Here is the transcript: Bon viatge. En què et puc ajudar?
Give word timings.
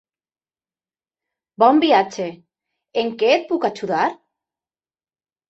Bon 1.63 1.81
viatge. 1.83 2.25
En 3.03 3.13
què 3.21 3.31
et 3.35 3.47
puc 3.53 3.69
ajudar? 3.71 4.01